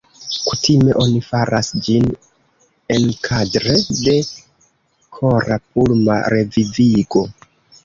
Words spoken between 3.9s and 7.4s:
de kora-pulma revivigo.